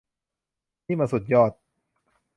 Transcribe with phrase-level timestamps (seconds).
[0.87, 1.51] นี่มันสุดยอด!